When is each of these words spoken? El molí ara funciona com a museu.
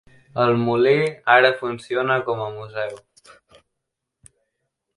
El 0.43 0.53
molí 0.61 0.93
ara 1.33 1.51
funciona 1.59 2.17
com 2.31 2.43
a 2.45 2.49
museu. 2.57 2.99